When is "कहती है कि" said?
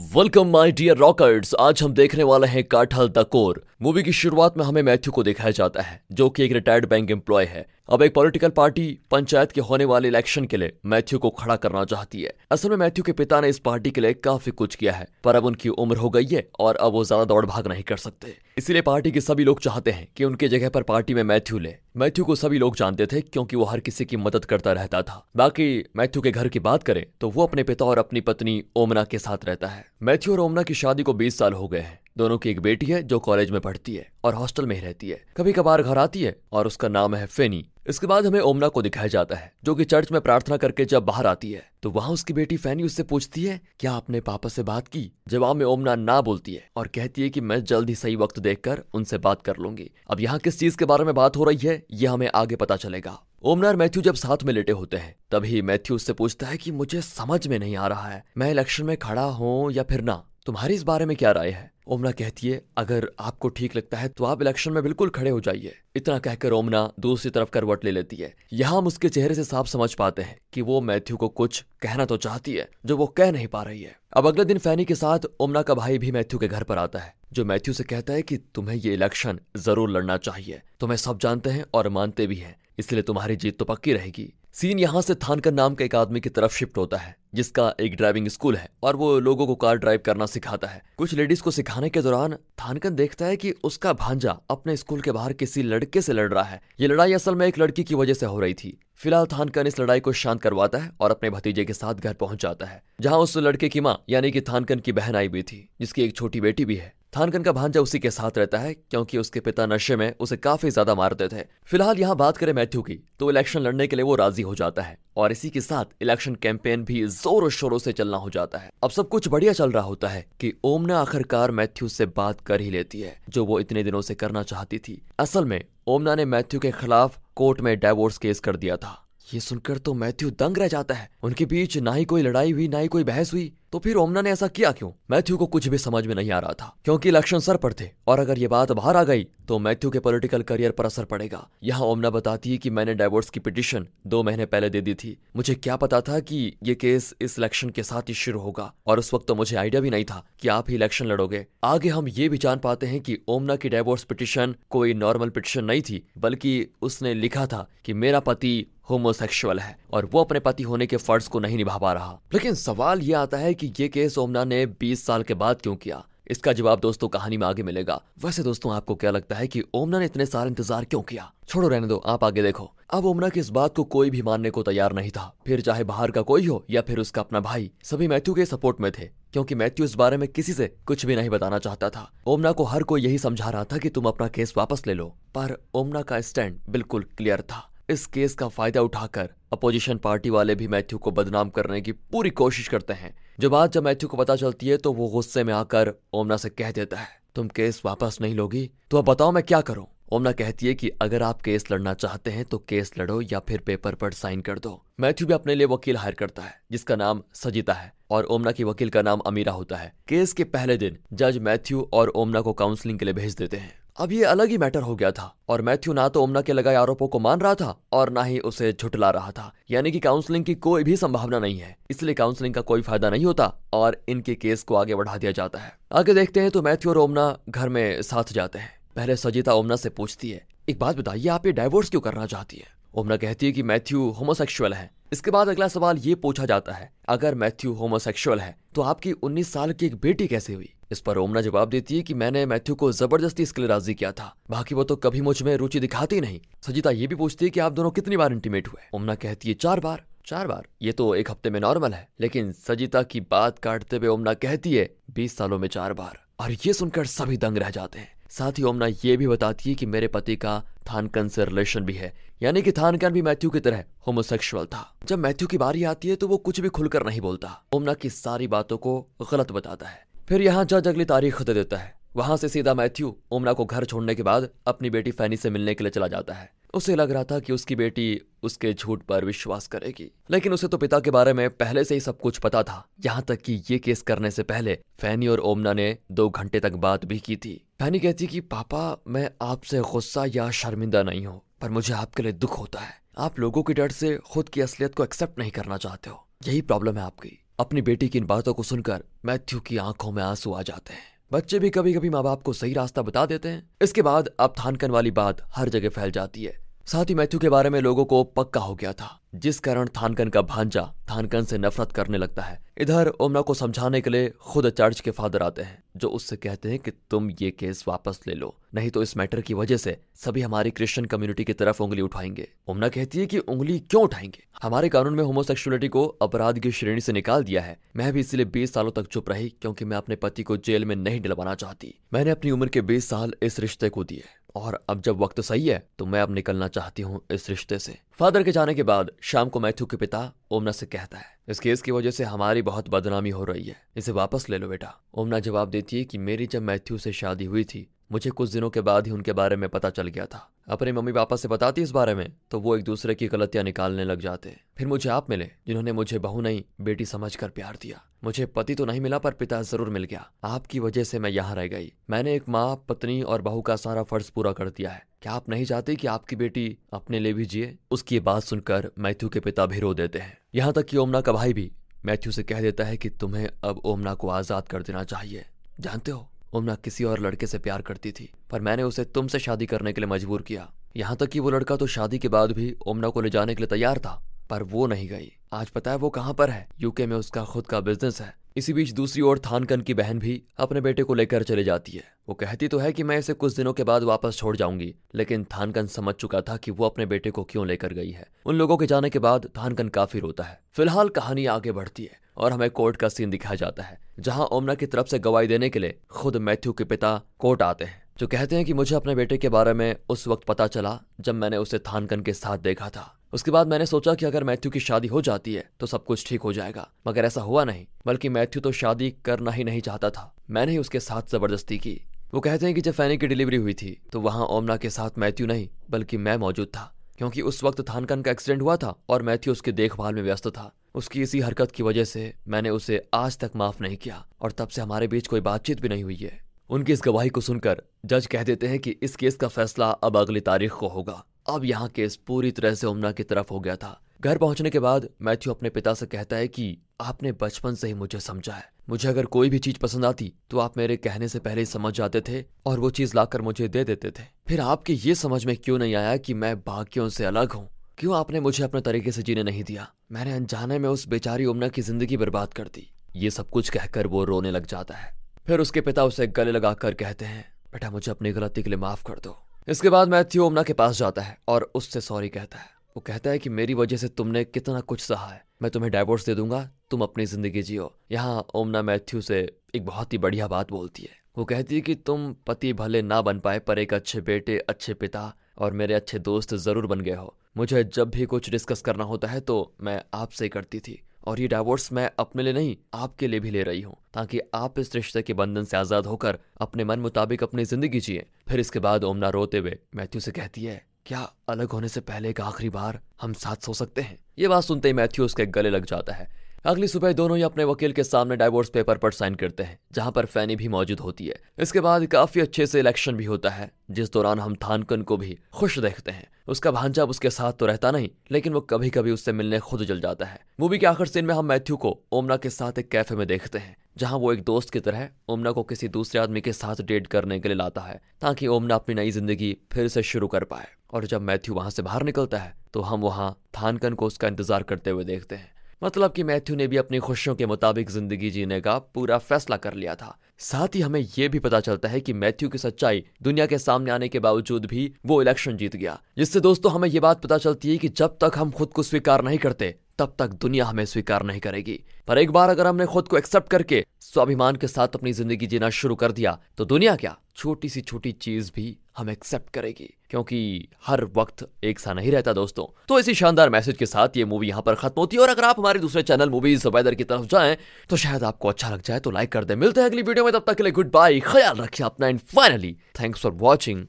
46.88-47.40, 200.32-200.90, 233.16-233.62, 322.88-323.38, 481.44-481.94